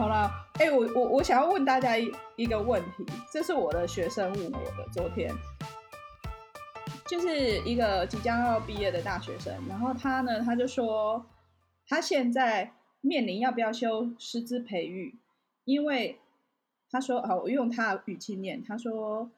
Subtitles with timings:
[0.00, 4.88] 好了，哎、我我我想要问大家一一个问题，这是我的学生问我的。
[4.90, 5.30] 昨天
[7.06, 11.26] 就是一个即将要毕业的大学生，然后他呢，他就说
[11.86, 15.18] 他现在面临要不要修师资培育，
[15.66, 16.18] 因为
[16.90, 19.30] 他说，好，我用他语气念，他说，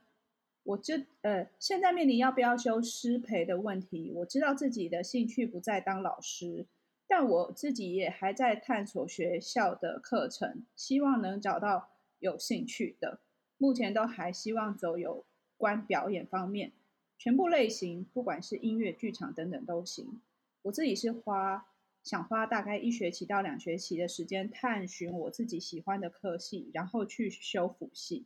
[0.62, 6.66] 我这呃，现在面临要不要修师培的问题，我知道自己的兴趣不在当老师。
[7.14, 11.90] 但我自己也还在探索学校的课程，希望能找到
[12.20, 13.20] 有兴趣的。
[13.58, 15.26] 目前都还希望走有
[15.58, 16.72] 关表演方面，
[17.18, 20.22] 全部类型，不管是音乐、剧场等等都行。
[20.62, 21.66] 我自己是花
[22.02, 28.24] 想花大概一学期到两学期的时间，探寻我自己喜欢的科系，然后去修辅系。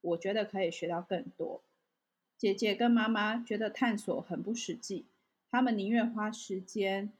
[0.00, 1.62] 我觉得可以学到更多。
[2.38, 5.04] 姐姐跟妈妈觉得探索很不实际，
[5.50, 7.12] 他们宁愿花时间。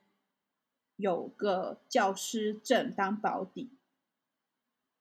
[1.03, 3.69] 有个教师证当保底，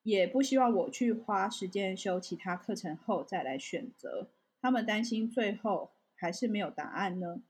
[0.01, 4.27] 也不希望我去花时间修其他课程后再来选择。
[4.59, 7.43] 他们担心最后还是没有答案呢，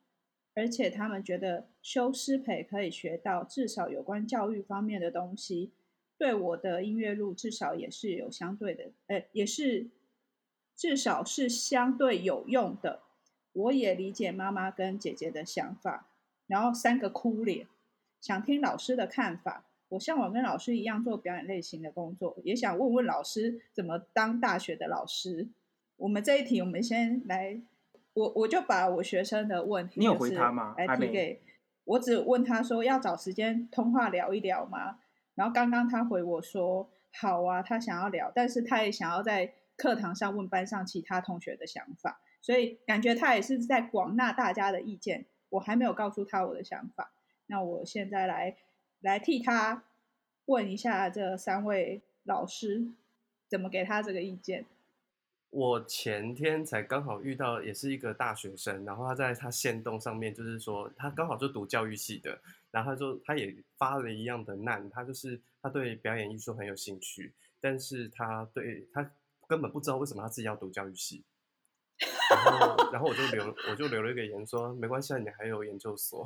[0.53, 5.71] 而且他们觉得修师培可以学到至少有关教育方面的东西，
[6.17, 9.87] 对我的音乐路至少也是有相对的，呃，也是
[10.75, 13.01] 至少是相对有用的。
[13.53, 16.09] 我也理解妈妈跟姐姐的想法，
[16.47, 17.67] 然后三个哭脸。
[18.21, 19.65] 想听老师的看法。
[19.89, 25.49] 我向往跟老师一样做表演类型的工作，也想问问老师怎么当大学的老师。
[25.97, 27.61] 我们这一题，我们先来，
[28.13, 30.73] 我我就把我学生的问题，你有回他吗？
[30.77, 31.41] 来提给
[31.83, 34.99] 我，只问他说要找时间通话聊一聊吗？
[35.35, 45.25] 然后刚刚他回我说好啊，他想要聊，但是他也想要在课堂上问班上其他同学的想法，所以感觉他也是在广纳大家的意见。
[45.49, 47.11] 我还没有告诉他我的想法。
[47.51, 48.55] 那我现在来
[49.01, 49.83] 来替他
[50.45, 52.81] 问一下这三位老师
[53.49, 54.65] 怎么给他这个意见。
[55.49, 62.39] 我前天才刚好遇到，也是一个大学生，然后他在他线动上面就是说，他刚好就读教育系的，
[62.71, 69.11] 然后他就他也发了一样的难，他就是他对表演艺术很有兴趣，但是他对他
[69.45, 71.25] 根本不知道为什么他自己要读教育系，
[72.29, 76.25] 然后然后我就留我就留了一个言说，没关系啊，你还有研究所。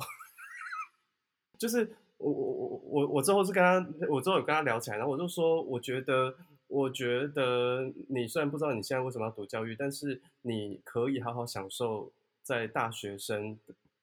[1.58, 6.34] 就是我我我我我之后是跟他，我之后有跟他聊起来，然后我就说，我觉得
[6.68, 12.10] 我觉得你虽然不知道你现在为什么要读教育，但是你可以好好享受
[12.42, 13.58] 在大学生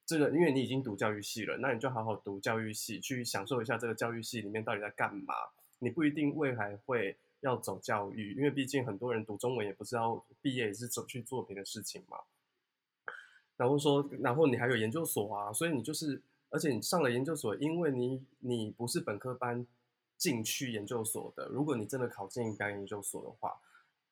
[0.06, 5.34] 这个，因为你已经读教育系了，那你就好好读教育系，去享受一下这个教育系里面到底在干嘛。
[5.80, 12.18] 你不一定未来会要走教育，因为毕竟很多人读中文也不知道毕业也是走去做别的事情嘛。
[13.58, 16.22] 然后说，然后你还有研究所啊，所以你就是。
[16.54, 19.66] 而且你上了研究所，因为你你不是本科班
[20.20, 21.48] 进去研究所的。
[21.48, 23.60] 如果你真的考进表演研究所的话，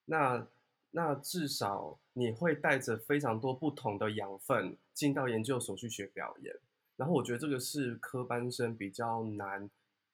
[0.06, 0.48] 那
[0.90, 6.52] 那至少你会带着非常多不同的养分进到研究所去学表演。
[6.96, 9.70] 然后我觉得这个是科班生比较难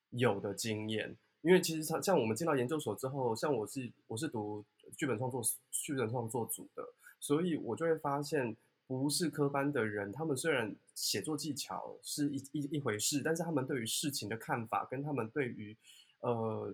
[0.10, 4.66] 有的经验，因为其实像像我们进到研究所之后，像我是我是读
[4.98, 6.84] 剧本创作剧本创作组的，
[7.22, 8.58] 所以我就会发现。
[8.88, 15.76] 不是科班的人，他们虽然写作技巧是一一一回事，但是他们对于事情的看法，跟他们对于
[16.22, 16.74] 呃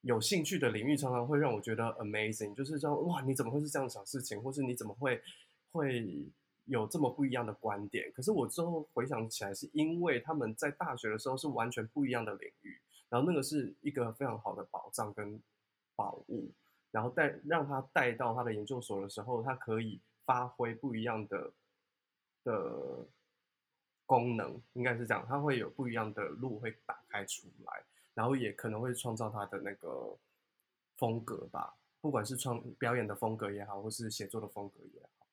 [0.00, 5.20] 有兴趣的领域，常常会让我觉得 amazing，就是说哇，你怎么会是这样想事情，或是你怎么会
[5.70, 6.26] 会
[6.64, 8.10] 有这么不一样的观点？
[8.14, 15.38] 可是我之后回想起来，是因为他们在大学的时候是完全不一样的领域，然后那个是一个非常好的保障跟
[15.94, 16.50] 宝物，
[16.90, 20.00] 然后带让他带到他的研究所的时候，他可以。
[20.30, 21.52] 发挥不一样的
[22.44, 23.04] 的
[24.06, 30.16] 功能，应该是这样，它会有不一样的路会打开出来，然后也可能会创造它的那个
[30.96, 35.26] 风格吧，不管是创表演的风格也好，或是写作的风格也好，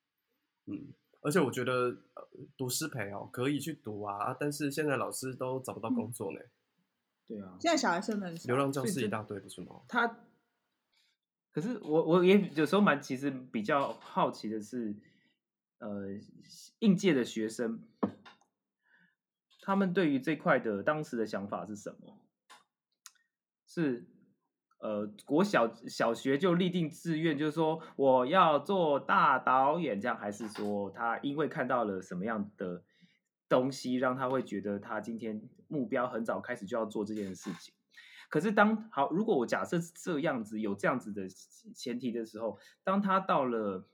[0.66, 0.88] 嗯，
[1.22, 2.28] 而且我觉得呃，
[2.58, 6.40] 读师培哦，可以去读啊，但是现在老师都找不到工作呢。
[6.40, 6.50] 嗯、
[7.28, 9.80] 对啊，现在小孩生的流浪教师一大堆，不是吗？
[9.88, 10.24] 他。
[11.58, 14.96] 可是我我也有时候蛮其实比较好奇的是，
[15.80, 16.06] 呃，
[16.78, 17.82] 应届的学生，
[19.62, 22.20] 他们对于这块的当时的想法是什么？
[23.66, 24.06] 是
[24.78, 32.84] 呃，国小小学就立定志愿，就是说我要做大导演这样，还是说他因为看到了什么样的
[33.50, 37.74] 东西，让他会觉得他今天目标很早开始就要做这件事情？
[38.30, 41.28] 可是当好，如果我假设这样子有这样子的
[41.74, 43.88] 前提的时候，当他到了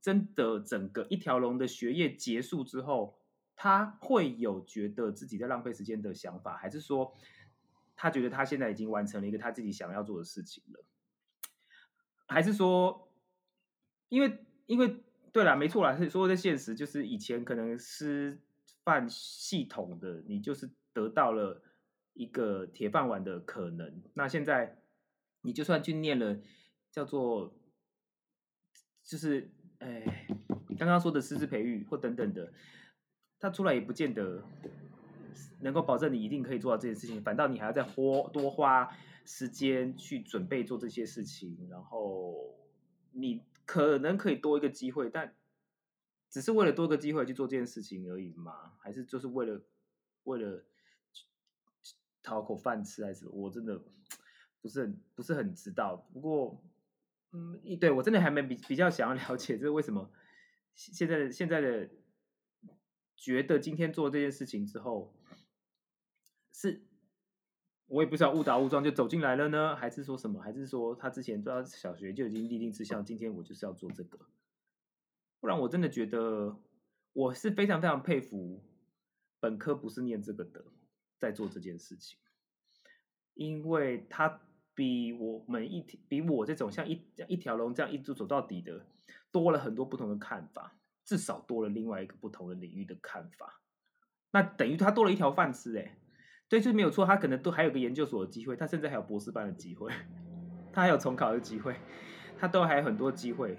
[0.00, 3.18] 真的整个一条龙的学业结束之后，
[3.56, 7.12] 他会有觉得自己在浪费时间的想法，还是说
[7.96, 10.84] 他觉得他现在已经完成了一个他自己想要做的事情了，
[12.26, 13.08] 还是说，
[14.08, 15.02] 因为因为
[15.32, 18.40] 对啦，没错啦，是说的现实就是以前可能师
[18.84, 21.60] 范系统的你就是得到了
[22.20, 24.82] 一个铁饭碗的可能，那现在
[25.42, 26.38] 你就算去念了
[26.90, 27.54] 叫做
[29.02, 30.26] 就是哎
[30.78, 32.52] 刚刚说的师资培育或等等的，
[33.38, 34.44] 他出来也不见得。
[35.62, 38.88] 能够保证你一定可以做到这件事情，反倒你还要再花多花
[39.26, 42.58] 时间去准备做这些事情，然后
[43.12, 45.34] 你可能可以多一个机会，但
[46.30, 48.72] 只是为了多个机会去做这件事情而已吗？
[48.78, 49.60] 还是就是为了
[50.24, 50.64] 为了
[52.22, 53.28] 讨口饭吃还是？
[53.28, 53.80] 我真的
[54.60, 55.96] 不是很不是很知道。
[56.12, 56.62] 不过，
[57.32, 60.10] 嗯，对我真的还没比比较想要了解，这是为什么
[60.74, 61.88] 现在的现在的
[63.16, 65.14] 觉得今天做这件事情之后。
[66.52, 66.82] 是，
[67.86, 70.42] 我也不知道误打误撞就走进来了呢，还是说什么？
[70.42, 74.18] 还是说他之前到小学就已经立定志向，今天我就是要做这个？
[75.38, 76.60] 不然我真的觉得
[77.14, 78.62] 我是非常非常佩服
[79.38, 80.62] 本科不是念这个的，
[81.20, 82.18] 在做这件事情，
[83.34, 84.40] 因为他
[84.74, 88.86] 比我们一比我这种像一一条龙这样一直走到底的，
[89.30, 90.74] 多了很多不同的看法，
[91.04, 93.60] 至少多了另外一个不同的领域的看法，
[94.30, 95.98] 那等于他多了一条饭吃哎。
[96.48, 99.92] 对，就没有错，他可能都还有个研究所的机会，他甚至还有博士班的机会，
[100.72, 101.76] 他还有重考的机会，
[102.36, 103.56] 他都还有很多机会，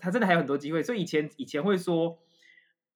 [0.00, 0.82] 他真的还有很多机会。
[0.82, 2.18] 所以以前以前会说，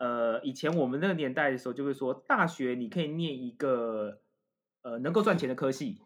[0.00, 4.20] 呃，以前我们那个年代的时候就会说，大学你可以念一个
[4.82, 6.00] 呃能够赚钱的科系，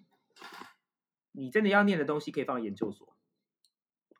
[1.32, 3.16] 你真的要念的东西可以放研究所。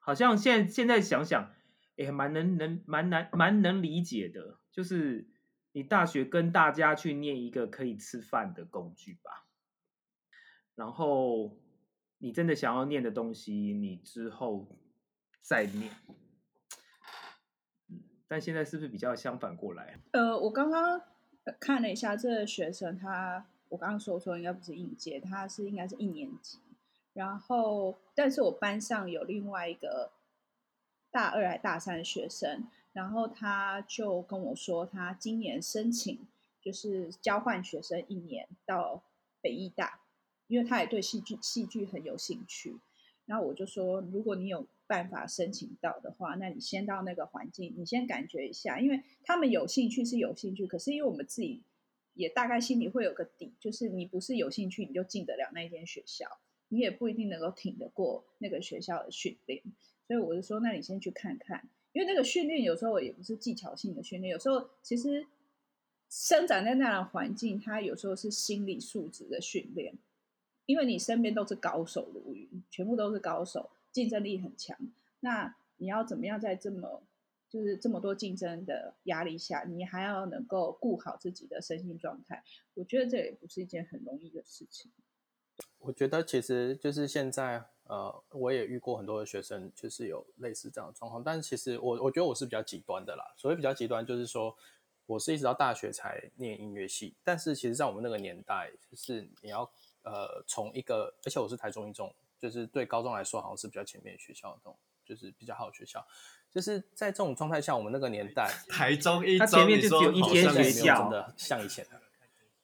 [0.01, 1.51] 好像现在现在想想，
[1.97, 5.29] 也蛮能能蛮难蛮能理解的，就是。
[5.77, 9.45] 你大学跟大家去念一个可以吃饭的工具吧，
[10.77, 11.59] 然后
[12.19, 14.79] 你真的想要念的东西，你之后
[15.41, 15.91] 再念。
[18.35, 19.97] 但现在是不是比较相反过来？
[20.11, 21.01] 呃，我刚刚
[21.61, 26.59] 看了一下这个学生，他我刚刚说说应该不是应届，他是应该是一年级。
[27.13, 30.11] 然后，但是我班上有另外一个
[31.13, 32.67] 大二还大三的学生。
[32.93, 36.27] 然后他就跟我说，他今年申请
[36.61, 39.05] 就是交换学生一年到
[39.41, 40.01] 北艺大，
[40.49, 42.81] 因为他也对戏剧戏剧很有兴趣。
[43.27, 51.65] 然后我就说，如果你有办法申请到的话，那你先到那个环境，你先感觉一下，因为他们有兴趣是有兴趣，可是因为我们自己
[52.13, 56.27] 也大概心里会有个底，就是你不是有兴趣你就进得了那间学校，
[56.69, 59.61] 你也不一定能够挺得过那个学校的训练。
[60.07, 61.69] 所以我就说，那你先去看看。
[61.93, 65.27] 因为那个训练有时候也不是技巧性的训练，有时候其实
[66.09, 69.97] 生长在那样的环境，它有时候是心理素质的训练。
[70.67, 74.77] 因为你身边都是高手如云，全部都是高手，竞争力很强。
[75.21, 77.03] 那你要怎么样在这么
[77.49, 82.45] 就是这么多竞争的压力下，你还要能够顾好自己的身心状态？
[82.75, 84.93] 我觉得这也不是一件很容易的事情。
[85.79, 87.65] 我觉得其实就是现在。
[87.87, 91.23] 呃，我也遇过很多的学生，就是有类似这样的状况。
[91.23, 93.23] 但是其实我我觉得我是比较极端的啦。
[93.37, 94.57] 所谓比较极端，就是说
[95.05, 97.15] 我是一直到大学才念音乐系。
[97.23, 99.71] 但是其实，在我们那个年代，就是你要
[100.03, 102.11] 呃从一个，而且我是台中一中，
[102.45, 106.07] 就是对高中来说好像是比较前面的学校的这种，就是比较好的学校。
[106.53, 111.99] 就是在这种状态下，我们那个年代，台中一中，它前面就只有一间学校，真的 像以前的，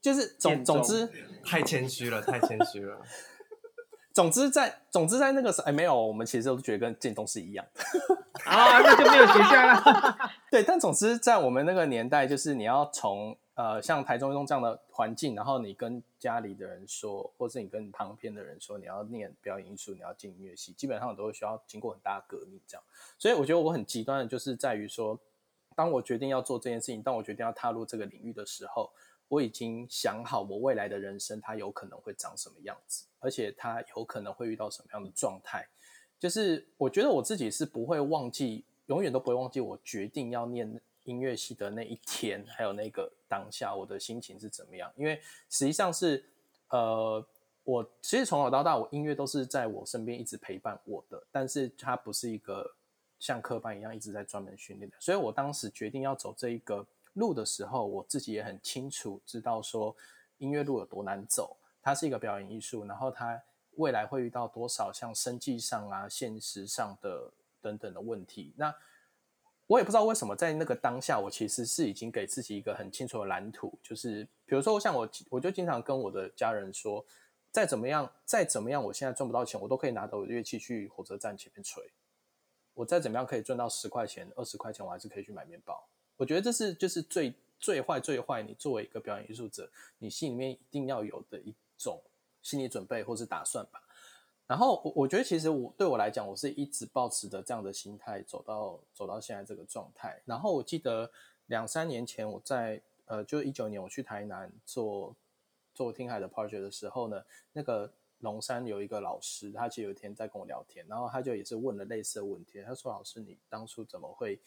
[0.02, 1.08] 就是总总之
[1.42, 3.00] 太谦虚了，太谦虚了。
[4.12, 7.82] 总之在，在总之在那个时候，哎，没有，我们其实都觉得跟建东是一样的
[8.44, 10.30] 啊，那就没有学校了。
[10.52, 22.82] 对，但总之在我们那个年代，就是你要从呃像台中一中这样的环境，然后你跟家里的人说，或是你跟旁边的人说，你要念表演艺术，你要进音乐系，基本上都会需要经过很大的革命这样。
[23.18, 25.18] 所以我觉得我很极端的，就是在于说，
[25.76, 28.90] 当我决定要做这件事情，当我决定要踏入这个领域的时候。
[29.30, 35.64] 我已经想好我未来的人生，它有可能会长什么样子，而且它有可能会遇到什么样的状态。
[36.18, 44.90] 就是我觉得我自己是不会忘记，永远都不会忘记我决定要念音乐系的那一天，还有那个当下我的心情是怎么样。
[44.96, 46.24] 因为实际上是，
[46.68, 47.26] 呃，
[47.64, 52.74] 我其实从小到大，我音乐都是在我身边一直陪伴我的，但是它不是一个
[53.18, 54.96] 像科班一样一直在专门训练的。
[55.00, 56.86] 所以我当时决定要走这一个。
[57.14, 59.94] 路的时候，我自己也很清楚知道说
[60.38, 61.56] 音乐路有多难走。
[61.82, 63.42] 它是一个表演艺术，然后它
[63.74, 67.28] 未来会遇到多少像生计上啊、现实上的
[67.60, 68.54] 等等的问题。
[68.56, 68.72] 那
[69.70, 77.06] 我也不知道为什么在那个当下，我其实是已经给自己一个很清楚的蓝图，就是比如说像我，我就经常跟我的家人说，
[77.52, 81.88] 再怎么样，再怎么样，我现在赚不到钱，我都可以拿着我的乐器去火车站前面吹。
[82.74, 85.80] 我再怎么样可以赚到十块钱、二十块钱，我还是可以去买面包。
[86.16, 92.02] 我觉得这是就是最最坏最坏，你作为一个表演艺术者，你心里面一定要有的一种
[92.42, 93.80] 心理准备或是打算吧。
[94.50, 100.20] 然后我我觉得其实我对我来讲，我是一直抱持着这样的心态走到走到现在这个状态。
[100.24, 101.08] 然后我记得
[101.46, 105.14] 两三年前我在呃，就一九年我去台南做。
[105.72, 112.60] 做听海的 project 的时候呢，那个龙山有一个老师，他其实有一天在跟我聊天，然后他就也是问了类似的问题。
[112.62, 114.38] 他说：“老师，你当初怎么会……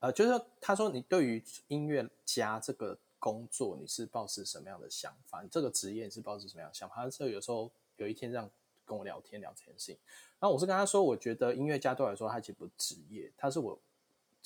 [0.00, 5.42] 呃，就是，他说你对于音乐家这个工作，你是抱持什么样的想法？
[5.42, 8.48] 你这个职业你是抱持什么样的想法？”他说：“有时候有一天这样
[8.90, 9.98] 跟我聊天聊这件事情，
[10.40, 13.78] 然后我是跟他说，我觉得音乐家对我来说，他其实不是职业，他是我，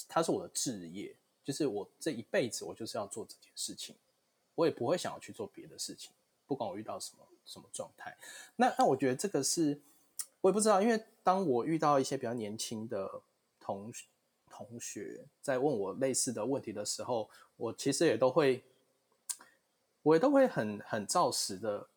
[0.09, 3.95] 他是我的志业，就是我这一辈子我就是要做这件事情。”
[4.57, 6.13] 我也不会想要去做别的事情，
[6.47, 8.17] 不管我遇到什么什么状态。
[8.55, 9.81] 那那我觉得这个是，
[10.41, 13.21] 我也不知道，因为当我遇到一些比较年轻的
[13.59, 13.93] 同
[14.49, 18.63] 同学在问我类似的问题的时候，我其实也都会，
[20.03, 21.89] 我也都会很很照实的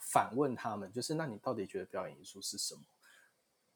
[0.00, 2.82] 反问他们，就是那你到底觉得表演艺术是什么？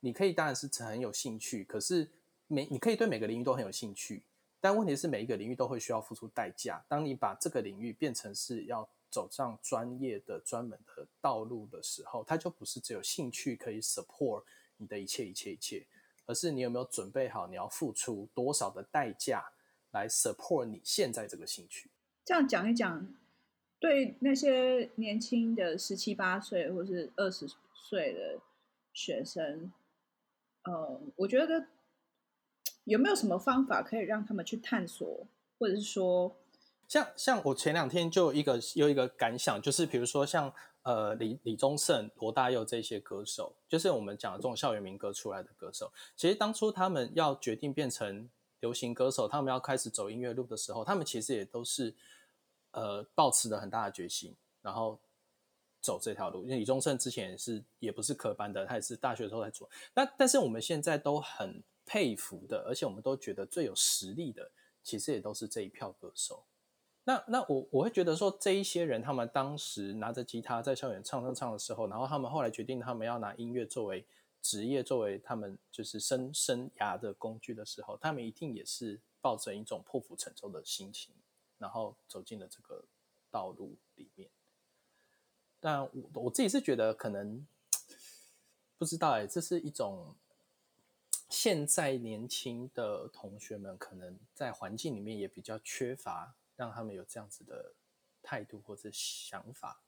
[0.00, 2.10] 你可以当然是很有兴趣，可是
[2.46, 4.22] 每你可以对每个领域都很有兴趣。
[4.60, 6.82] 但问题是，每一个领域都会需要付出代价。
[6.88, 14.42] 当你把这个领域变成是要走上专业的、专门的道路的时候，它就不是只有兴趣可以 support
[14.78, 15.86] 你的一切、一切、一切，
[16.24, 19.44] 而是你有没有准备好你要付出多少的代价
[19.90, 21.90] 来 support 你现在这个兴趣。
[22.24, 23.06] 这样讲一讲，
[23.84, 28.40] 对那些年轻的十七八岁或是二十岁的
[28.94, 29.70] 学生，
[30.62, 31.66] 呃，我觉得。
[32.86, 35.26] 有没有什么方法可以让他们去探索，
[35.58, 36.36] 或者是说，
[36.86, 48.28] 像像我前两天就有一个有一个感想，就是比如说像呃李李宗盛、罗大佑这些歌手，就是我们讲的这种校园民歌出来的歌手，其实当初他们要决定变成
[48.60, 51.94] 流行歌手，他们要开始走音乐路的时候，他们其实也都是
[52.74, 55.00] 呃抱持了很大的决心，然后
[55.80, 56.44] 走这条路。
[56.44, 59.68] 因为李宗盛之前是也不是科班的，他也是大学时候在做。
[59.94, 61.62] 那但是我们现在都很。
[61.86, 64.50] 佩服的，而且我们都觉得最有实力的，
[64.82, 66.42] 其实也都是这一票歌手。
[67.04, 74.02] 那那我我会觉得说，这一些人他们当时拿着吉他在校园唱唱唱的时候，然后他们后来决定他们要拿音乐作为
[74.40, 81.14] 职业，作为他们就是生生涯的工具的时候，他们一定也是抱着一种破釜沉舟的心情，
[81.64, 82.84] 然后走进了这个
[83.30, 84.28] 道路里面。
[85.58, 87.46] 但我我自己是觉得可能
[88.76, 90.14] 不知道哎、这是一种。
[91.30, 97.74] 现在年轻的同学们可能在环境里面也比较缺乏，让他们有这样子的
[98.22, 99.82] 态度或者想法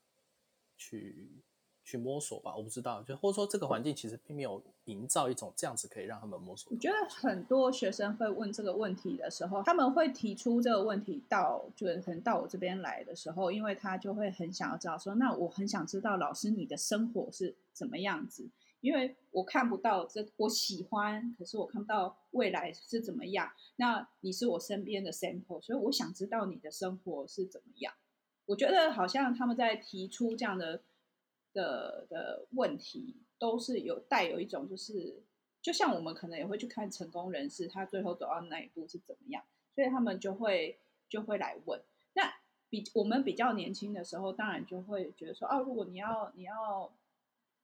[0.76, 1.45] 去
[1.87, 2.55] 去摸索吧。
[2.55, 6.71] 我不知道，就或者说这个环境其实并没有营造一种这样子可以让他们摸索。
[6.73, 18.50] 我觉得很多学生会问这个问题的时候，他们会提出这个问题到，就是可能到我这边来的时候，因为他就会很想要知道说，那我很想知道老师你的生活是怎么样子。
[18.83, 23.50] 因为我看不到这，我喜欢，可是我看不到未来是怎么样。
[23.76, 27.93] 那你是我身边的 sample，所以我想知道你的生活是怎么样。
[28.45, 30.83] 我觉得好像他们在提出这样的
[31.56, 35.22] 的的问题，都是有带有一种就是，
[35.60, 39.42] 就像我们可能也会去看成功人士，他最后走到哪一步是怎么样，
[39.75, 41.80] 所以他们就会就会来问。
[42.12, 42.34] 那
[42.68, 46.92] 比我们比较年轻的时候，当然就会觉得说，哦，如果你要你要。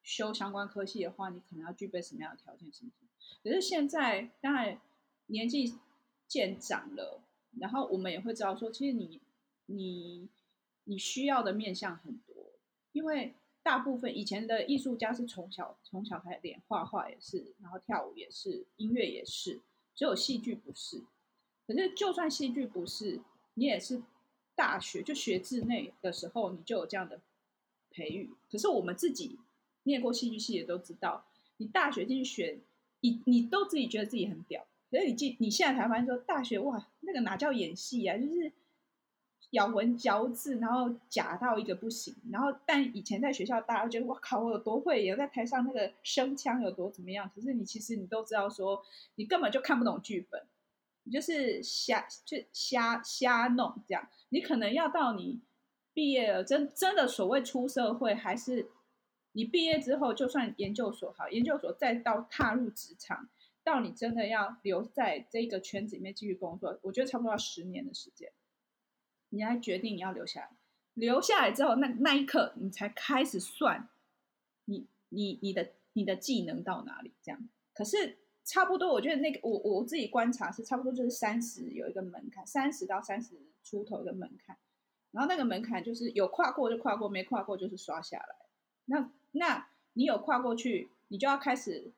[0.04, 2.72] 修相关科系的话，你可能要具备什么样的条件？
[2.72, 3.08] 什么什么？
[3.44, 4.80] 可是现在当然
[5.26, 5.78] 年纪
[6.26, 7.22] 渐长了，
[7.60, 9.20] 然后我们也会知道说，其实你
[9.66, 10.28] 你
[10.82, 12.34] 你需要的面向很多，
[12.90, 13.32] 因为
[13.62, 19.60] 大部分以前的艺术家是从小从小开始练，画画也是，然后跳舞也是，音乐也是，
[19.94, 21.02] 只有戏剧不是。
[21.66, 23.20] 可是就算戏剧不是，
[23.54, 24.02] 你也是
[24.54, 27.20] 大学就学制内的时候，你就有这样的
[27.90, 28.34] 培育。
[28.50, 29.38] 可是我们自己。
[29.84, 31.24] 念过戏剧系也都知道，
[31.56, 32.60] 你大学进去学，
[33.00, 38.52] 你你都自己觉得自己很屌，可是你进你现在才发现说，大学哇，那个哪叫演戏啊，就是
[39.52, 42.14] 咬文嚼字，然后假到一个不行。
[42.30, 47.30] 然后但以前在学校，大家觉得我靠，我有多会，也在台上那个声腔有多怎么样。
[47.34, 50.44] 可是你其实你都知道说，你根本就看不懂剧本，
[51.04, 54.06] 你就是瞎就瞎瞎弄这样。
[54.28, 55.40] 你可能要到你
[55.94, 58.68] 毕业了，真真的所谓出社会还是。
[59.34, 63.30] 你毕业之后，就算研究所好，研究所再到踏入职场，
[63.64, 68.30] 到你真的要留在这个圈子里面继续工作，我觉得差不多要十年的时间，
[69.32, 70.50] 你来决定你要留下来。
[70.94, 73.88] 留下来之后，那那一刻你才开始算
[74.66, 77.48] 你你你的你的技能到哪里这样。
[77.72, 84.56] 可是差不多，我觉得那个我我自己观察是差不多就是三十有一个门槛，三十到三十出头的门槛。
[85.12, 88.36] 然后那个门槛就是有跨过就跨过，没跨过就是刷下来。
[88.84, 91.90] 那那你有跨过去，你就要开始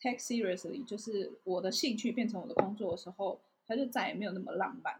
[0.00, 4.96] take seriously，就是我的兴趣变成我的工作的时候，它就再也没有那么浪漫。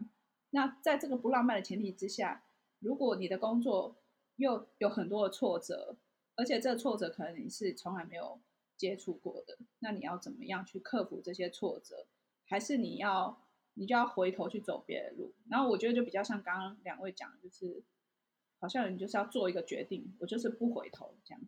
[0.51, 2.45] 那在这个不浪漫的前提之下，
[2.79, 3.97] 如果你的工作
[4.37, 5.97] 又有很多的挫折，
[6.35, 8.39] 而且这个挫折可能你是从来没有
[8.77, 12.07] 接触过的，那你要怎么样去克服这些挫折？
[12.45, 15.33] 还是你要你就要回头去走别的路？
[15.49, 17.83] 然后我觉得就比较像刚刚两位讲的，就是
[18.59, 21.41] 好像你就是要做一个决定，我就是不回头这样。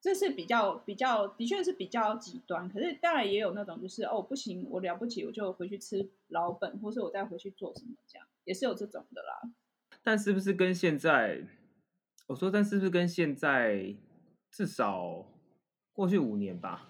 [0.00, 9.50] 这是比较比较的确是比较极端，可是当然也有那种就是哦不行，我了不起，我就回去吃老本，或是我再回去做什么这样，也是有这种的啦。
[10.04, 11.44] 但是不是跟现在，
[12.28, 13.96] 我说，但是不是跟现在
[14.52, 15.26] 至少
[15.92, 16.86] 过去五年吧，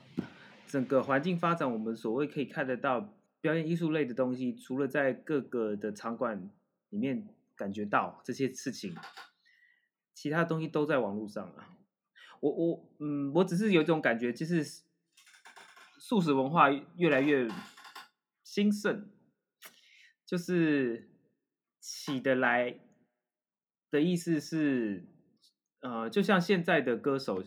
[0.66, 6.50] 整个环境发展，我们所谓可以看得到表演艺术类的东西，除了在各个的场馆
[6.90, 8.94] 里面感觉到这些事情，
[10.12, 11.75] 其他东西都在网络上啊。
[12.40, 14.64] 我我嗯，我只是有一种感觉，就是
[15.98, 17.48] 素食文化越来越
[18.44, 19.08] 兴盛，
[20.24, 21.10] 就是
[21.80, 22.78] 起得来
[23.90, 25.08] 的意思是，
[25.80, 27.42] 呃，就像现在的歌手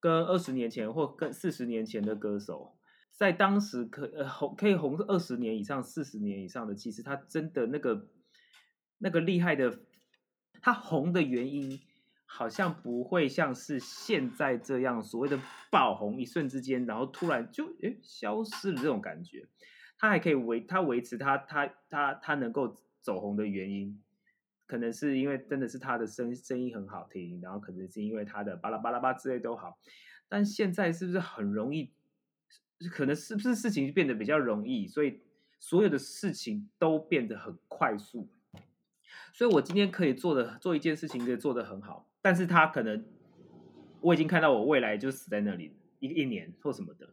[0.00, 2.78] 跟二十年前或跟四十年前的歌手，
[3.16, 8.08] 在当时可呃红可以红二十年以上、四十年以上的，其实他真的那个
[8.98, 9.80] 那个厉害的，
[10.60, 11.80] 他红的原因。
[12.30, 19.48] 好像不会像是现在这样所谓的爆红，一瞬之间，然后突然就诶消失了这种感觉。
[19.98, 24.00] 他还可以维他维持他他他他能够走红的原因，
[24.66, 29.78] 可能是因为真的是他的声声音很好听，然后可能是因为他的巴拉巴拉巴之类都好。
[30.28, 31.90] 但现在是不是很容易？
[32.92, 35.22] 可能是不是事情就变得比较容易，所以
[35.58, 38.28] 所有的事情都变得很快速。
[39.32, 42.07] 所以我今天可以做的做一件事情，可以做得很好。
[42.20, 43.04] 但是他可能，
[44.00, 47.08] 我已经看到我未来就死在那里一一年或什么的，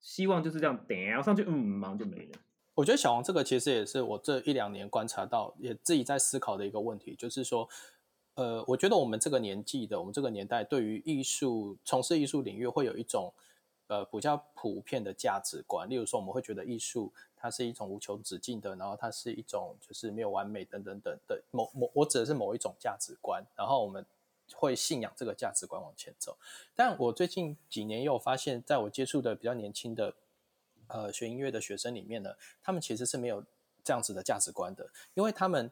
[0.00, 2.32] 希望就是这样，点上去，嗯，马上就没了。
[2.74, 7.68] 我觉得小王这个其实也是我这一两年观察到，也自己在思考的一个问题，就是说，
[8.34, 13.32] 呃，我觉得我们这个年纪的，我们这个年代，对于艺术从事艺术领域，会有一种
[13.86, 24.04] 呃比较普遍的价值观，例如说，我们会觉得艺术它是一种无穷止境的，然后它是一种就是没有完美等等等的某某，我指的是某一种价值观，然后我们。
[24.52, 26.36] 会信仰这个价值观往前走，
[26.74, 30.14] 但我最近几年又发现，在我接触的比较年轻的
[30.88, 32.30] 呃学音乐的学生里面呢，
[32.62, 33.42] 他们其实是没有
[33.82, 35.70] 这样子的价值观的，因为他们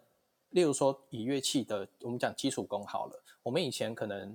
[0.48, 4.34] 例如说以乐器的，我们讲基础功好了，我们以前可能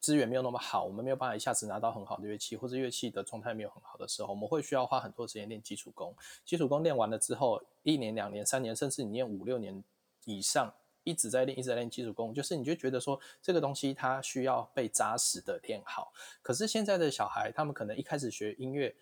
[0.00, 6.16] 资源没有那么好，我们没有办法一下子拿到很好的乐器，或者乐器的状态没有很好的时候，我们会需要花很多时间练基础功。
[6.44, 9.84] 基础功练完了之后，一年、两年、三年，甚至你练五六年
[10.24, 10.72] 以上。
[11.02, 16.12] 一直在练，一直在练基础功，就是你就觉得说这个东西它需要被扎实的练好。
[16.42, 18.94] 可是现在的小孩，他们可能一开始学音乐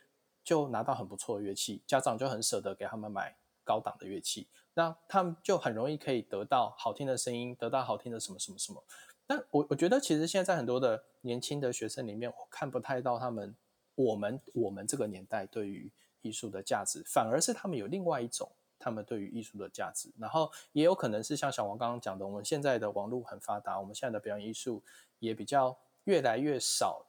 [0.44, 8.80] 就拿到很不错的乐器，家长就很舍得给他们买高档的乐器，那他们就很容易可以得到好听的声音，得到好听的什么什么什么。
[9.28, 13.54] 但我我觉得其实现在很多的年轻的学生里面，我看不太到他们
[13.94, 15.88] 我们我们这个年代对于
[16.22, 18.50] 艺术的价值，反而是他们有另外一种。
[18.80, 24.80] 他们对于艺术的价值，然后也有可能是像小王刚刚讲的，我们现在的网络很发达，我们现在的表演艺术
[25.18, 27.04] 也比较越来越少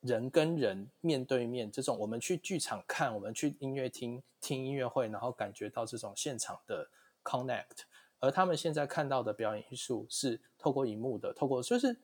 [0.00, 6.88] 人跟人面对面这种，我们去剧场看，我们去音乐厅听音乐会，然后感觉到这种现场的
[7.22, 7.82] connect，
[8.22, 11.96] 而他们现在看到的表演艺术是透过荧幕的，透过就是，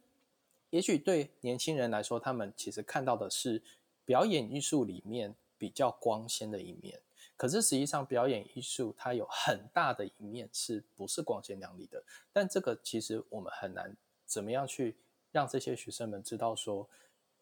[0.70, 3.62] 也许对年轻人来说，他们其实看到的是
[4.04, 7.00] 表演艺术里面比较光鲜的一面。
[7.37, 12.02] 可是实际上，表演艺术它有很大的一面，是不是光鲜亮丽的？
[12.33, 14.96] 但这个其实我们很难怎么样去
[15.31, 16.88] 让这些学生们知道说，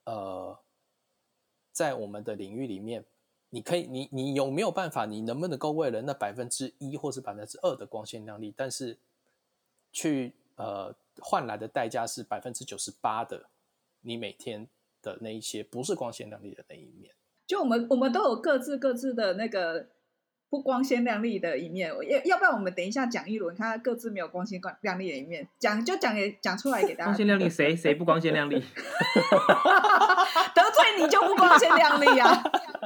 [0.05, 0.59] 呃，
[1.73, 3.03] 在我们的领域里面，
[3.57, 5.07] 你可以，你你有没有办法？
[5.07, 8.99] 你能不能够为了那百分之一或是百分之二的光鲜亮丽，但是
[9.91, 13.47] 去呃换来的代价是百分之九十八的
[14.03, 14.69] 你每天
[15.01, 17.15] 的那一些不是光鲜亮丽的那一面？
[17.47, 19.87] 就我们，我们都有各自各自的那个
[20.51, 21.89] 不光鲜亮丽的一面。
[21.89, 27.05] 要要不然我们等一下讲一轮，看他各自没有光鲜亮丽的一面，讲就讲给讲出来给大家。
[27.07, 28.63] 光鲜亮丽，谁谁不光鲜亮丽？
[30.55, 32.43] 得罪你就不光鲜亮丽呀、啊，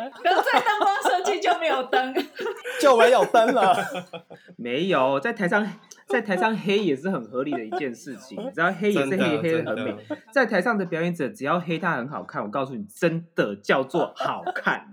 [0.22, 2.14] 得罪灯光设计就没有灯，
[2.80, 3.76] 就没有灯了。
[4.56, 5.66] 没有在台上，
[6.06, 9.96] 在台上黑也是很合理的一件事情，你知道黑也是黑，黑的很美。
[10.32, 14.86] 在台上的表演者只要黑他很好看，我告诉你，真的叫做好看，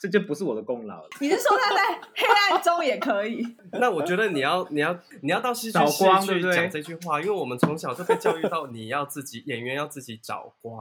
[0.00, 1.08] 这就不是我的功劳了。
[1.20, 3.46] 你是说他在黑暗中也可以？
[3.72, 10.80] 那我觉得你要你要你要到戏剧系去讲这句话，因为我们从小就被教育到你要自己演员要自己找光。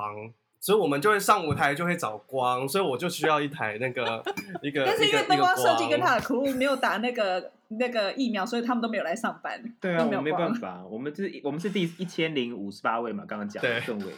[0.62, 4.24] 所以我们就会上舞台，就会找光，所以我就需要一台那个
[4.62, 4.86] 一个。
[4.86, 9.60] 但是因为灯光设计跟他的 crew 没有打那个那个疫苗，所以他们都没有来上班。
[9.82, 14.14] 对啊，我没办法，我们是，我们是第一千零五十八位嘛，刚刚讲的顺位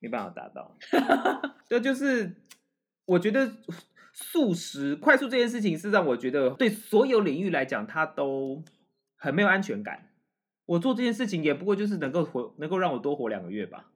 [0.00, 0.76] 没办法达到。
[1.68, 2.34] 这就是
[3.06, 3.52] 我觉得
[4.12, 8.60] 速食快速这件事情是让我觉得对所有领域来讲，它都
[9.16, 10.08] 很没有安全感。
[10.66, 13.92] 我做这件事情也不过就是能够活，能够让我多活两个月吧。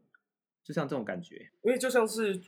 [0.68, 2.38] 就像这种感觉，因为就像是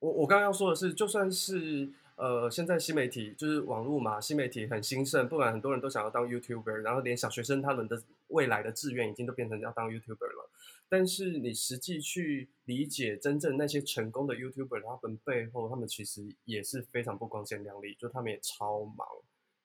[0.00, 10.50] 我我刚刚要说的是，就算是呃，现在新媒体就是网络嘛，新媒体很兴盛，不然很多人都想要当 YouTuber，然后连小学生他们的未来的志愿已经都变成要当 YouTuber 了。
[10.90, 19.08] 但是你实际去理解真正那些成功的 YouTuber，他们背后他们其实也是非常不光鲜亮丽，就他们也超忙，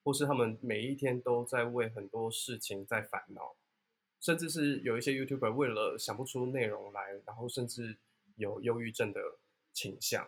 [0.06, 3.56] 或是他们每一天都在为很多事情在烦恼。
[4.22, 7.96] 甚至是有一些 YouTuber 为了想不出内容来，然后甚至
[8.36, 9.20] 有忧郁症的
[9.74, 10.28] 倾向，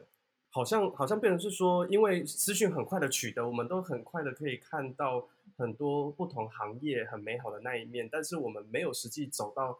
[0.50, 9.80] 好像好像变成是说，因为资讯很快的取得，我们都很快的可以看到很多不同行业很美好的那一面，但是我们没有实际走到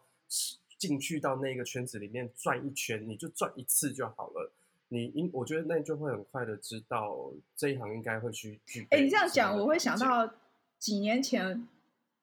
[0.78, 4.52] 进去到那个圈子里面转一圈，你就转一次就好了。
[4.88, 8.96] 你应我觉得那你就会很快的知道这一行应该会去具备。
[8.96, 10.34] 哎，你这样讲，我会想到
[10.78, 11.66] 几年前。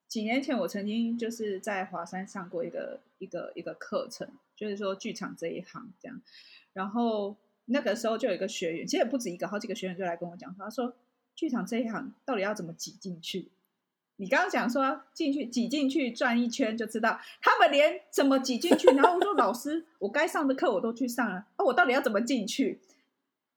[0.08, 6.20] 几年前，我曾经就是在华山上过一个一个一个课程，就是说剧场这一行这样。
[6.72, 10.94] 然后那个时候就有一个学员，其实也不止一个，好几个学员就来跟我讲，他说
[11.34, 13.50] 剧场这一行到底要怎么挤进去？
[14.16, 18.88] 你刚刚讲说进去挤进去转一圈就知道，他们连怎么挤进去。
[18.88, 22.80] 然后我说老师，我该上的课我都去上了，啊，我到底要怎么进去？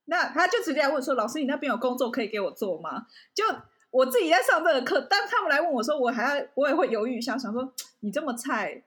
[0.05, 3.07] 那他就直接来问说，老师，你那边有工作可以给我做吗？
[3.33, 3.43] 就。
[3.91, 8.83] 我自己在上这个课，但他们来问我说，我还要，我也会犹豫一下，想说你这么菜，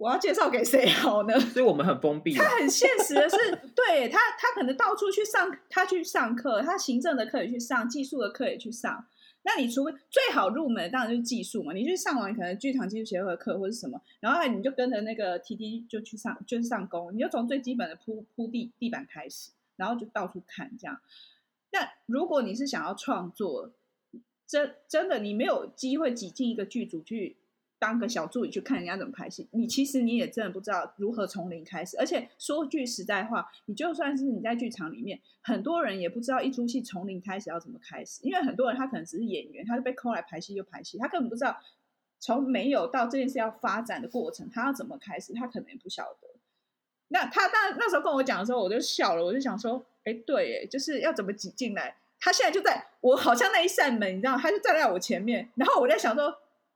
[0.00, 1.38] 我要介绍给谁好呢？
[1.38, 2.34] 所以我们很封闭。
[2.34, 3.36] 他很现实的是，
[3.74, 9.06] 对他，他可能到处去上，他去上课，他行政的课也去上，技术的课也去上。
[9.42, 11.74] 那你除非最好入门，当然就是技术嘛。
[11.74, 20.98] 你去上完可能剧场技术协会的课或者什么，然后你就跟着那个 TT 就去上，就是上工，你就从最基本的铺铺地地板开始，然后就到处看这样。
[21.72, 23.70] 那如果你是想要创作，
[24.46, 27.36] 真真的，你没有机会挤进一个剧组去
[27.80, 31.96] 当个小助理去看人家怎么拍戏，你其实你也真的不知道如何从零开始。
[31.96, 41.58] 而且说句实在话，你就算是你在剧场里面，很多人也不知道一出戏从零开始要怎么开始，因为很多人他可能只是演员，他就被扣来排戏就排戏，他根本不知道
[42.20, 46.28] 从没有到这件事要发展的过程，他要怎么开始，他可能也不晓得。
[47.08, 51.96] 那他当那时候跟我讲的时候，我就笑了，我就想说，哎，对，哎，就是要怎么挤进来。
[52.20, 55.48] 他现在就在我好像那一扇门，你知道，他就站在我前面。
[55.54, 56.30] 然后我在想说，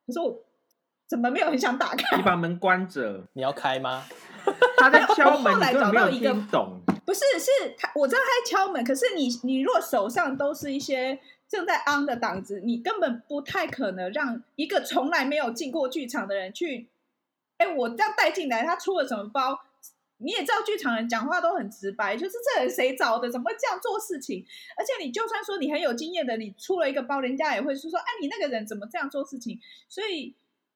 [0.07, 0.43] 可是我
[1.07, 2.17] 怎么没有很想打开？
[2.17, 4.05] 你把门关着，你要开吗？
[4.77, 6.81] 他在敲门，后来找到一个懂？
[7.07, 8.85] 不是，是他，我知道他在敲门。
[8.85, 16.89] 可是你，你若手上都是一些正在 on 的档子，你根本不太可能让一个从来没有进过剧场的人去。
[17.59, 19.61] 哎，我这样带进来，他出了什么包？
[20.19, 24.45] 你也知道，剧场人讲话都很直白，就是这人谁找的，怎么会这样做事情？
[24.77, 29.61] 而且你就算说你很有经验的，你出了一个包，人家也会说说，哎，你那个人怎么这样做事情？
[29.89, 30.35] 所以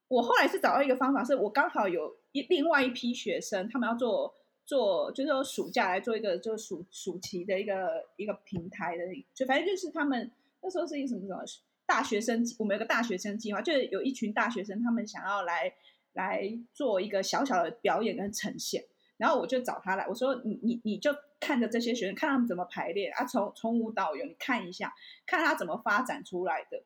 [0.09, 10.31] 我后来是找到一个方法，是我刚好有一另外一批学生，他们要做做，就是说暑假来做一个就是暑暑期的一个一个平台的，就反正就是他们
[10.63, 11.45] 那时候是一个什么什么
[11.87, 15.73] 大学生，我们有个大学生计划，就是有一群大学生，他们想要来
[16.13, 18.85] 来做一个小小的表演跟呈现。
[19.17, 24.95] 然后我就找他来，我说你你你就看着这些学生，看他们怎么排练啊，从从无到有，你看一下，
[25.27, 26.83] 看他怎么发展出来的。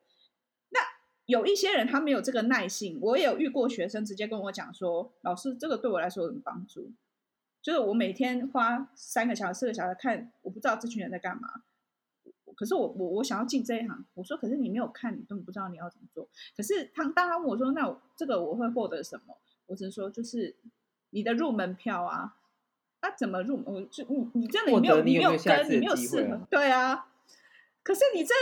[1.27, 6.91] 那有一些人他没有这个耐性，我也有遇过学生直接跟我讲说，老师这个对我来说有什么帮助？
[7.61, 11.63] 就是我每天花三个小时、四个小时看，我不知道这群人在干嘛。
[12.55, 16.27] 可是我我我想要进这一行，我说可是你没有看，你根本不知道你要怎么做。
[16.55, 19.37] 可是他当他问我说，那我这个我会获得什么？
[19.67, 20.55] 我只是说就是。
[21.15, 22.37] 你的入门票啊，
[23.03, 23.61] 那、啊、怎么入？
[23.67, 27.07] 我就你你真的你没有你没有跟你没有适合对啊，
[27.83, 28.33] 可是你这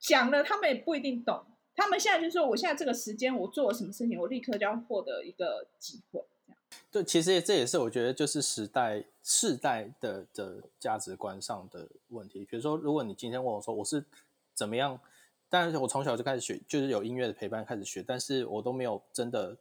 [0.00, 1.46] 讲了，他们也不一定懂。
[1.78, 6.24] 他们现在就说，我现在这个时间我做了什么事情，我立刻就要获得一个机会。
[6.44, 6.58] 这样
[6.90, 12.44] 对，其实这也是我觉得就是时代世代的的价值观上的问题。
[12.44, 14.04] 比如说，如果你今天问我说我是
[14.52, 15.00] 怎么样，
[15.48, 19.56] 当然我从小就开始学，就是有音乐的陪伴开始学，但是我都没有真的。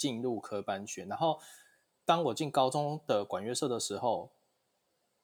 [0.00, 1.04] 进入科班学。
[1.04, 1.38] 然后
[2.06, 4.30] 当我进高中的管乐社的时候，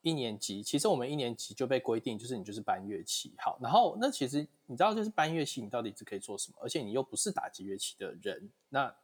[0.08, 3.34] 一年级其实我们一年级就被规定，就是你就是搬乐器。
[3.38, 6.56] 好，然后那其实你知道，就是搬乐器你到底是可以做什么？
[6.62, 8.94] 而且你又不是打击乐器的人，那。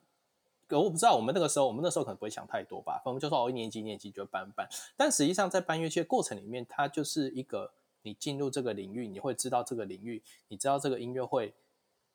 [0.69, 3.03] 我不知道，我们那个时候，我们那时候可能不会想太多吧。
[3.05, 4.67] 我们就说，哦，一年级、一年级就搬搬。
[4.97, 11.53] 但实际上，在搬乐器的过程里面，它就是一个你进入这个领域，你会知道这个领域，你知道这个音乐会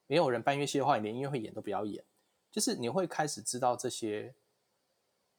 [0.07, 2.03] 没有人搬乐器的话，你连音乐会演都不要演。
[2.51, 4.33] 就是你会开始知道这些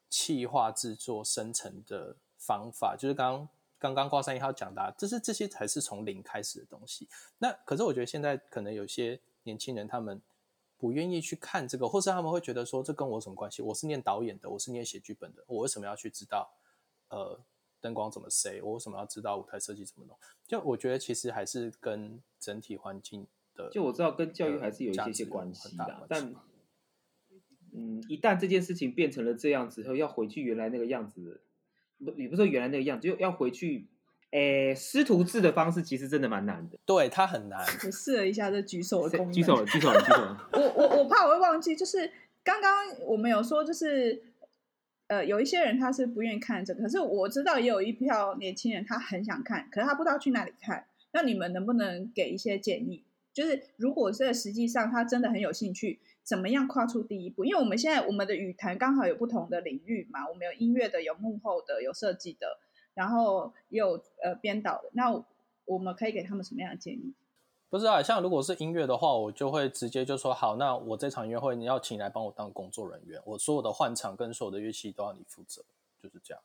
[0.08, 3.48] 气化制作生成的方法，就是刚刚
[3.78, 7.06] 刚刚挂山一号讲的，这是这些才是从零开始的东西。
[7.38, 10.22] 那可是我觉得现在可能有些年轻人他们。
[10.80, 13.60] 不愿意去看这个，或是他们会觉得说，这跟我有什么关系？
[13.62, 16.48] 我是念导演的，我是念写剧本的，我为什么要去知道
[17.08, 17.36] 呃
[17.80, 18.62] 灯光怎么塞？
[18.62, 20.16] 我为什么要知道舞台设计怎么弄？
[20.46, 26.06] 就我觉得其实还是跟整体环境的，就我知道跟教育还是有一些些关系的。
[26.08, 26.32] 但
[27.72, 31.40] 嗯，一旦这件事情变成了这样子后，要回去原来那个样子，
[32.04, 33.86] 不也不是说原来那个样子，就要回去。
[34.30, 37.58] 诶，师徒制的方式其实真的蛮难的，对，他很难。
[37.86, 40.48] 我 试了一下这举手的功能，举手了，举手了，举手了。
[40.52, 42.12] 我我我怕我会忘记，就是
[42.44, 44.22] 刚刚我们有说，就是
[45.06, 50.84] 呃，有一些人他是不愿意看这个，可是我知道也有一票年轻人他很想看，可是他不知道去哪里看。
[51.12, 53.02] 那你们能不能给一些建议？
[53.32, 57.46] 就是如果这实际上他真的很有兴趣，怎么样跨出第一步？
[57.46, 62.58] 因为我们现在我们的语坛刚好有不同的领域嘛，我们有音乐的，有幕后的，有设计的。
[62.92, 65.24] 然后也有呃编导的，那
[65.64, 67.14] 我们可以给他们什么样的建议？
[67.70, 75.62] 不知道，像如果是音乐的话，我就会直接就说好，那我这场音乐会你要请来帮我当工作人员，我所有的换场跟所有的乐器都要你负责，
[76.02, 76.42] 就是这样。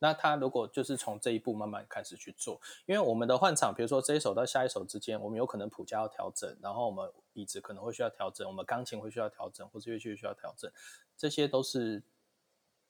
[0.00, 10.70] 那他如果就是从这一步慢慢开始去做，因为我们的换场，比如说这一首到下一首之间，我们有可能谱架要调整，然后我们椅子可能会需要调整，我们钢琴会需要调整，或者乐器需要调整，
[11.16, 12.02] 这些都是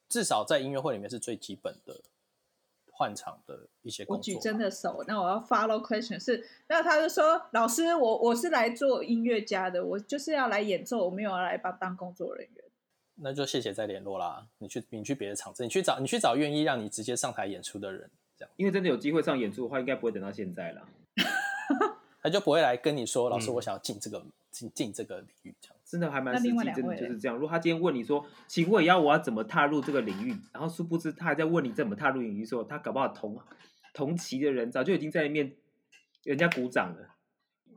[0.08, 2.00] 至少在音乐会里面是最基本的。
[3.00, 12.64] 换场的一些工作，我举真的手，那我要 follow question 是，那他就说，老师，我我是来做音乐家的，我就是要来演奏，我没有要来帮当工作人员。
[13.14, 20.84] 那就谢谢再联络啦，你去你去别的场子，你去找你去找愿意让你直接上台演出的人，这样，因为真的有机会上演出的话，应该不会等到现在了，
[22.22, 25.76] 他就不会来跟你说，老师，我想要进这个进进、嗯、这个领域，这样。
[25.84, 27.36] 真的还蛮实际，真的就是这样。
[27.36, 30.36] 如果他今天问你说，请问要我要怎么踏入这个领域？
[30.52, 33.40] 然后殊不知他还在问你怎么踏入领域的时候，他搞不好同
[33.94, 35.54] 同期的人早就已经在里面
[36.24, 37.14] 人家鼓掌了。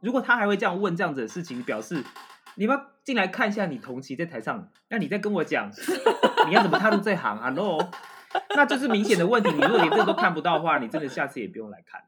[0.01, 2.03] 如果他还会这样问这样子的事情，表示
[2.55, 5.71] 你要进来看一下你同期在台上，那你再跟我讲
[6.47, 7.89] 你要怎么踏入这行啊？Hello，
[8.55, 9.49] 那就是明显的问题。
[9.51, 12.03] 你如果连这个都看不到的话，你真的下次也不用来看，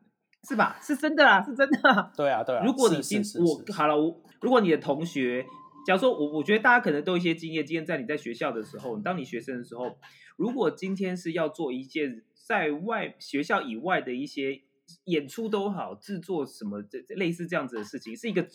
[0.47, 0.77] 是吧？
[0.81, 2.11] 是真的啊，是真的啊。
[2.15, 2.63] 对啊，对啊。
[2.65, 5.45] 如果你今我好了，我如果你的同学。
[5.85, 9.97] 假如说，我我觉得大家可能都有一些经验，经验在你在学校的时候，当你学生的时候，
[10.37, 14.61] 如果今天是要做一件在外学校以外的一些
[15.03, 18.47] 演出都好，制作什么这类似这样子的事情，是一个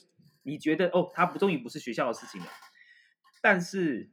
[0.45, 2.47] 你觉得哦，它不终于不是学校的事情了，
[3.43, 4.09] 但是，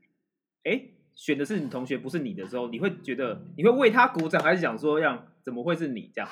[0.66, 6.30] 哎，选的是你同学不是你的时候，你会觉得你会为他鼓掌，还是想说让怎么会是你这样？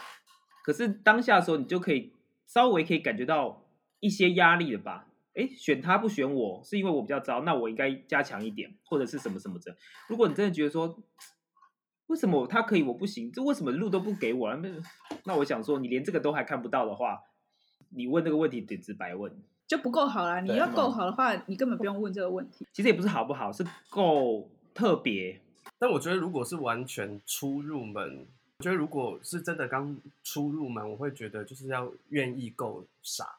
[0.63, 2.11] 可是当下的时候，你就可以
[2.47, 3.63] 稍微可以感觉到
[3.99, 5.07] 一些压力了吧？
[5.35, 9.75] 哎，选他不选我是因为我比较糟，那我应该加强一点，或者是什么什么的。
[10.07, 10.97] 如果你真的觉得说，
[12.07, 14.55] 为什么他可以我不行，这为什么路都不给我？
[14.55, 14.69] 那
[15.25, 17.19] 那我想说，你连这个都还看不到的话，
[17.89, 19.31] 你问这个问题简直白问，
[19.67, 20.39] 就不够好啦。
[20.41, 22.67] 你要够好的话，你根本不用问这个问题。
[22.71, 25.41] 其实也不是好不好，是够特别。
[25.79, 33.37] 但我觉得，如果是完全初入门，我觉得如果是真的刚出入门，我会觉得就是要愿意够傻。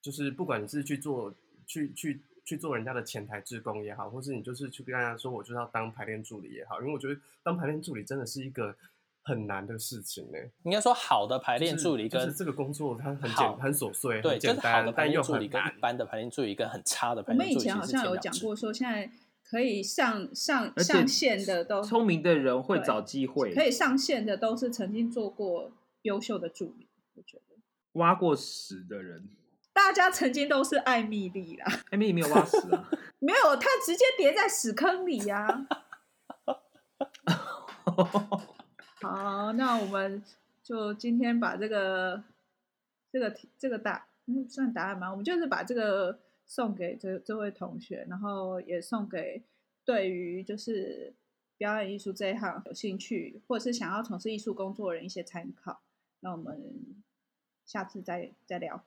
[0.00, 1.34] 就是不管你是去做
[1.66, 8.74] 去去去做人家的前台志工也好，或是你就是去跟大家说，我就是要当排练助理也好，因为我觉得当排练助理真的是一个
[9.22, 10.38] 很难的事情呢。
[10.62, 17.54] 应该说，好的排练助理跟、就是就是、这个工作它很简很琐碎，对，很简单，就是好的排练助理跟一般的排练助理跟很差的排练助理。
[17.54, 19.10] 我们以前好像有讲过，说现在
[19.50, 27.56] 可以上上上线的都聪明的人会找机会，可以上线的都是曾经做过优秀的助理，我觉得
[27.92, 29.28] 挖过屎的人。
[29.72, 35.66] 大家曾经都是艾米丽啦，艾米丽没有挖屎啊， 没有，他直接跌在屎坑里呀、
[36.44, 36.58] 啊。
[39.00, 40.22] 好，那我们
[40.62, 42.22] 就今天把这个
[43.10, 45.10] 这个这个答，嗯，算答案吗？
[45.10, 49.44] 我们就是把这个送给这这位同学，然后也送给
[49.84, 51.14] 对于就是
[51.56, 55.82] 表演艺术这一行有兴趣，或者是想要从事艺术工作的人一些参考。
[56.20, 57.02] 那我们
[57.64, 58.84] 下次再再聊。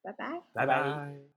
[0.00, 1.22] 拜拜，拜拜。